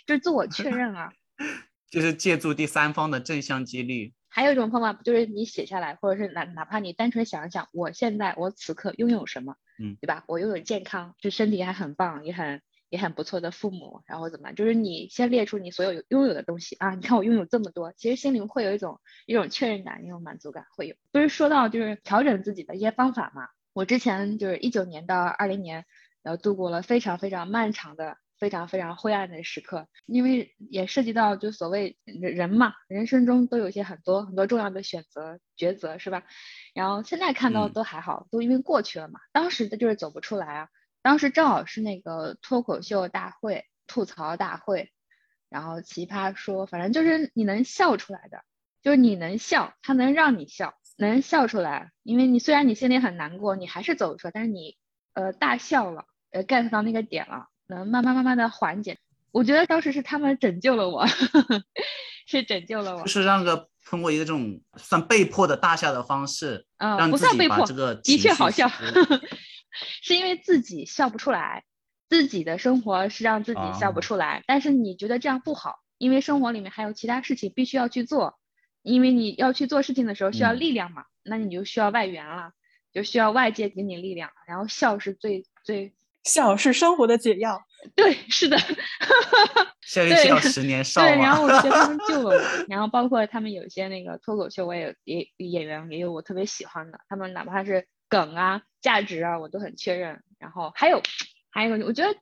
[0.08, 1.14] 就是自我确认啊。
[1.92, 4.14] 就是借助第三方的正向激励。
[4.28, 10.24] 还有一种方法，就是你写下来，或者是哪哪怕你单纯想一想，我现在我此刻拥有什么，嗯，对吧？
[10.28, 12.62] 我拥有健康，就身体还很棒，也很。
[12.96, 14.54] 也很不错的父母，然后怎么？
[14.54, 16.96] 就是你先列出你所有拥有的东西啊！
[16.96, 20.96] 你看我拥有这么多，其实心里会有一种一种确认感，一种满足感，会有。
[21.12, 23.50] 不是说到就是调整自己的一些方法嘛？
[23.74, 25.86] 我之前就是一九年到二零年，
[26.24, 36.24] 然后度过了非常非常漫长的、非常非常灰暗的时刻，因为也涉及到就所谓人嘛，人生中都有一些很多很多重要的选择抉择，是吧？
[36.74, 39.20] 然后现在看到都还好，都因为过去了嘛。
[39.34, 40.70] 当时的就是走不出来啊。
[41.06, 44.92] 当时正好是那个脱口秀大会、吐槽大会，
[45.50, 48.44] 然后奇葩说，反正就是你能笑出来的，
[48.82, 51.92] 就是你能笑，他能让你笑，能笑出来。
[52.02, 54.78] 因为你虽然你心里很难过，你还是走不出来，但是你
[55.14, 58.98] 呃大笑了，呃 get 到那个点了，能慢慢慢慢的缓解。
[59.32, 61.06] 我觉得当时是他们拯救了我，
[62.26, 67.64] 是拯救了我，就是让个通过一个这种算被迫的大笑的方式，嗯，不算被迫，
[68.04, 68.68] 的确好笑。
[70.02, 71.64] 是因为自己笑不出来，
[72.10, 78.38] 自己的生活是让自己笑不出来，但是你觉得这样不好，因为生活里面还有其他事情必须要去做，
[78.84, 82.52] 因为你要去做事情的时候需要力量嘛，那你就需要外援了，
[82.94, 87.62] 就需要外界给你力量，然后笑是最最 笑是生活的解药，
[87.96, 88.58] 对，是的，
[89.82, 97.88] 笑一笑十年少对，然后我觉得他们救了我，然后包括他们有一些那个脱口秀，我也也演员也有我特别喜欢的，他们哪怕是。
[98.10, 100.22] 梗啊，价值啊，我都很确认。
[100.40, 101.02] 然后还有，
[101.50, 102.18] 还有，我觉得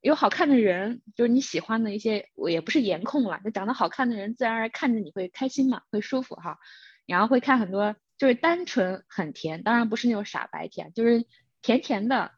[0.00, 6.58] 有好看的人，就是你喜欢的一些，我也不是颜控了，就长得好看的人，自然而然看着你会开心嘛，会舒服哈。
[7.06, 11.26] 然后会看很多，就是单纯很甜，当然不是那种傻白甜，就是
[11.62, 12.32] 甜甜的，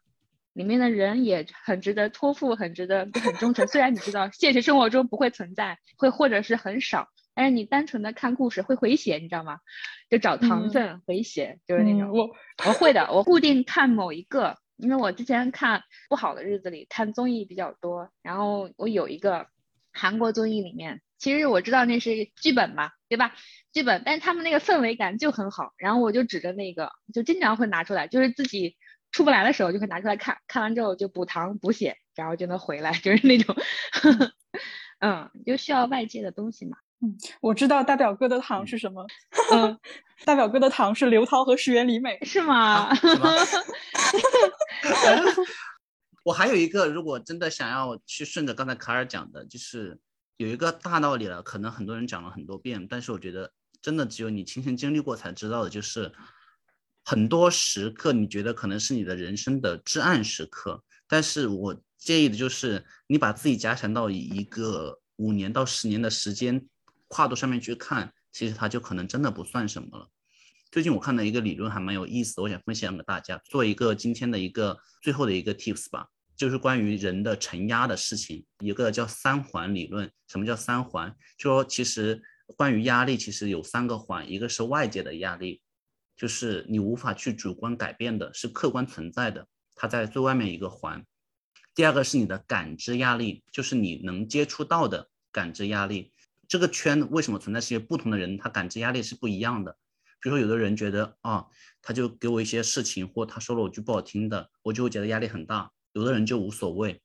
[0.53, 3.67] 里面的人也很值得托付，很值得，很忠诚。
[3.67, 7.07] 虽然你知道现实生活中不会存在，会或者是很少。
[7.37, 9.59] 但是你单纯的看故事会回血，你知道吗？
[10.09, 12.09] 就找糖分回血，就是那种。
[12.11, 12.31] 我
[12.65, 19.45] 我会的，我固定看某一个，因为我之前看不好的日子里看综艺比较多，然后我有一个
[19.93, 23.35] 韩国综艺里面，其实我知道那是剧本嘛，对吧？
[23.71, 28.77] 剧本，但是他们那个氛围感就很好，然后我就指着那个，就经常会拿出来，就是自己
[29.11, 33.55] 出不来的时候就会拿出来看，看完之后就补糖补血，然后就能回来，就是那种，
[34.97, 36.77] 嗯，就需要外界的东西嘛。
[36.99, 39.05] 嗯，我知道大表哥的糖是什么。
[39.53, 39.77] 嗯，
[40.25, 42.89] 大表哥的糖是刘涛和石原里美，是吗？
[46.23, 49.99] 我还有一个，如果真的想要去顺着刚才卡尔讲的，就是
[50.37, 56.11] 有一个大道理了，可能很多人讲了很多遍，但是我觉得真的只有你亲身经历过才知道的，就是
[57.05, 66.67] 很多时刻你觉得可能是你的人生的至暗时刻，但是我建议的就是你把自己假想到一个五年到十年的时间。
[67.07, 70.09] 跨度上面去看，其实它就可能真的不算什么了。
[70.69, 80.11] 最近我看到一个理论还蛮有意思的，我想分享给大家，做一个今天的一个最后的一个 tips 吧，就是关于人的承压的事情，一个叫三环理论。
[80.27, 81.15] 什么叫三环？
[81.37, 82.21] 就说其实
[82.57, 85.61] 关于压力，其实有三个环，一个是外界的压力，
[86.17, 91.05] 就是你无法去主观改变的，是客观存在的，它在最外面一个环。
[91.73, 96.11] 第二个是你的感知压力，就是你能接触到的感知压力。
[96.47, 97.59] 这个圈为什么存在？
[97.59, 99.77] 是因为不同的人他感知压力是不一样的。
[100.21, 101.45] 比如说，有的人觉得啊，
[101.81, 105.71] 他就给我一些事情，或他说了我句不好听的，我就会觉得压力很大。
[105.93, 107.01] 有的人就无所谓，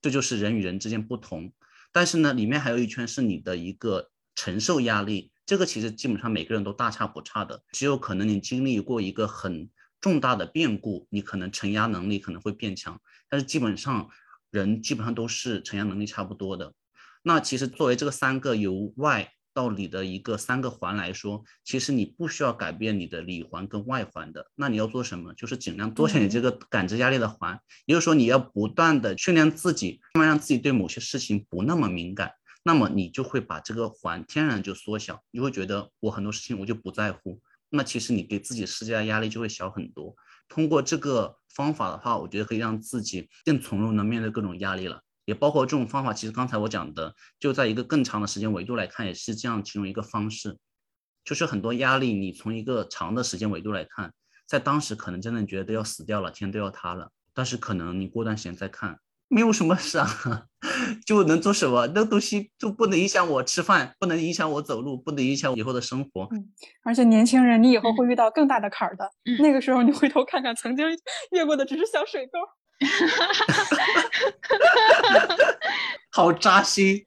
[0.00, 1.52] 这就是人与人之间不同。
[1.92, 7.62] 但是呢，里面还有一圈是你的一个承受压力，这个其实基本上每个人都大差不差的。
[7.72, 9.70] 只有可能你经历过一个很
[10.00, 13.00] 重大的变故，你可能承压能力可能会变强。
[13.28, 14.08] 但是基本上
[14.50, 16.72] 人基本上都是承压能力差不多的。
[17.28, 24.46] 那其实作为这个三个由外到里的一个三个环来说，其实你不需要改变你的里环跟外环的。
[24.54, 25.34] 那你要做什么？
[25.34, 32.30] 就是尽量多选你这个感知压力的环，也就是说你要不断的训练自己，慢慢让自己对某些事情不那么敏感。
[32.62, 37.40] 那么你就会把这个环天然就缩小，你会觉得我很多事情我就不在乎。
[37.70, 40.14] 那其实你给自己施加的压力就会小很多。
[40.48, 45.02] 通过这个方法的话，我觉得可以让自己更从容的面对各种压力了。
[45.26, 50.56] 也包括这种方法，其实刚才我讲的，就在一个更长的时间维度来看，也是这样其中一个方式。
[51.24, 54.14] 就是很多压力，你从一个长的时间维度来看，
[54.46, 57.10] 在当时可能真的觉得都要死掉了，天都要塌了。
[57.34, 60.06] 但是可能你过段时间再看，没有什么事啊，
[61.04, 61.88] 就能做什么？
[61.92, 66.28] 那东西就不能影响我吃饭，不能影响我走路，不能影响我以后的生活。
[66.30, 66.48] 嗯，
[66.84, 69.10] 而且年轻人，你以后会遇到更大的坎儿的。
[69.24, 70.86] 嗯，那个时候你回头看看，曾经
[71.32, 72.38] 越过的只是小水沟。
[72.80, 73.54] 哈哈
[75.08, 75.36] 哈！
[76.10, 77.04] 好扎心。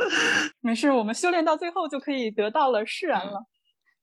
[0.60, 3.44] 没事，我们修炼到最后就可以得到了释然了。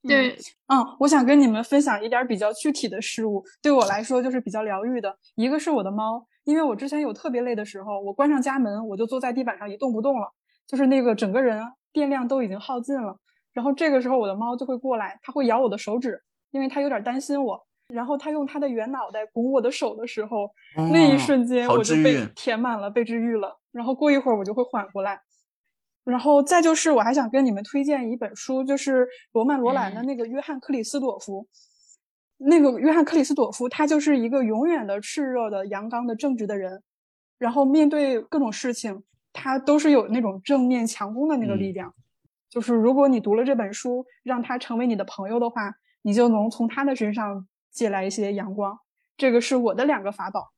[0.07, 0.37] 对，
[0.67, 5.17] 嗯，我想跟你们分享一点比较具体的事物，对我来说就是比较疗愈的。
[5.35, 10.31] 一个是我的猫，因为我之前有特别累的时候，我关上家门，我就坐在地板上一动不动了，
[10.65, 13.17] 就是那个整个人电量都已经耗尽了。
[13.51, 17.67] 然后这个时候我的猫就会过来，它会咬我的手指，因为它有点担心我。
[17.93, 20.49] 然后他用他的圆脑袋拱我的手的时候，
[20.91, 23.59] 那一瞬间我就被填满了，被治愈了。
[23.71, 25.19] 然后过一会儿我就会缓过来。
[26.03, 31.47] 然后再就是，我还想跟你们推荐一本书，就是罗曼·罗兰的那个约翰·克里斯朵夫。
[32.37, 36.81] 那个约翰·克里斯朵夫，他就是一个永远的炽热的、阳刚的、正直的人。
[37.37, 41.93] 然后面对各种事情，他都是有那种正面强攻的那个力量。
[42.49, 47.47] 就是如果你读了这本书，让他成为你的朋友的话，你就能从他的身上。
[47.71, 48.79] 借来一些阳光，
[49.17, 50.51] 这个是我的两个法宝。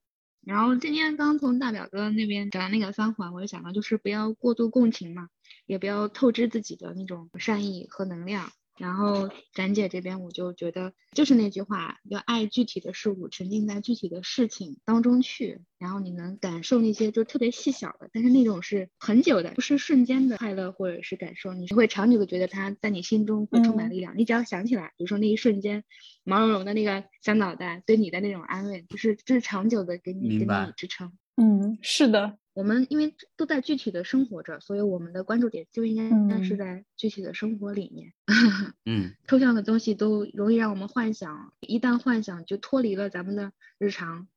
[0.44, 5.28] 然后今天刚从大表哥那边讲那个三环，我就想到就是不要过度共情嘛，
[5.66, 8.52] 也不要透支自己的那种善意和能量。
[8.78, 24.18] 然后展姐这边，我就觉得就是那句话，要爱具体的事物，沉浸在具体的事情当中去，然后你能感受那些就特别细小的，但是那种是很久的，不是瞬间的快乐或者是感受，你是会长久的觉得它在你心中会充满力量。
[24.18, 25.84] 你只要想起来，比如说那一瞬间，
[26.24, 31.12] 毛茸茸的那个小脑袋对你的那种安慰，就是这是长久的给你给你支撑。
[31.38, 32.38] 嗯，是的。
[32.54, 38.12] 我们因为都在具体的生活着，所以我们的关注点就应该是在具体的生活里面。
[38.86, 44.28] 嗯，抽象的东西都容易让我们幻想，一旦幻想就脱离了咱们的日常，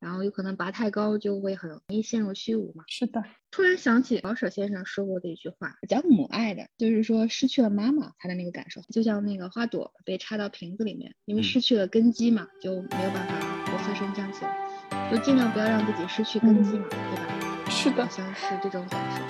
[0.00, 2.84] 然后有可能拔太高就会很容易陷入虚无嘛。
[2.88, 3.22] 是的。
[3.50, 14.67] 突然想起老舍先生说过的一句话，讲母爱的，就是说失去了妈妈他的那个感受，就像那个花朵被插到瓶子里面，因为失去了根基嘛，就没有办法活色生香起来，
[15.10, 17.24] 就尽量不要让自己失去根基嘛，对吧？
[17.70, 19.22] 是的，好像是这种感受。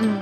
[0.00, 0.20] 嗯，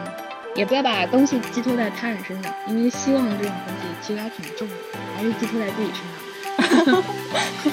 [0.55, 4.75] 也不要把东西寄托在他人身上，因为希望这种东西其实还挺重的，
[5.17, 7.03] 还是寄托在自己身上。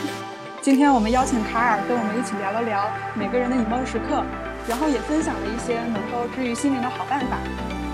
[0.62, 4.24] 今天我们邀请卡尔跟我们一起聊了聊每个人的以梦时刻，
[4.68, 7.38] 然后也分享了一些能够治愈心灵的好办法。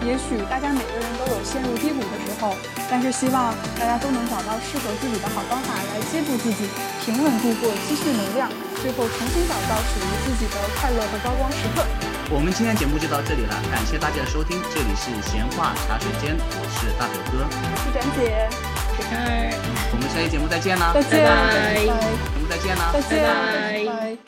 [0.05, 2.55] 也许大家每个人都有陷入低谷的时候，
[2.89, 6.67] 但是希望大家都能找到适合自己的好方法来接住自己，
[7.03, 8.49] 平稳度过，积蓄能量。
[8.81, 11.85] 最后重新找到属于自己的快乐和高光时刻。
[12.29, 19.55] 我们今天节目就到这里了，感谢大家的收听，这里是闲话茶水间，我是大表哥，我是展姐，我是凯儿，
[19.93, 24.23] 我们下期节目再见啦，再见，拜拜，节目再见啦，再见，拜拜。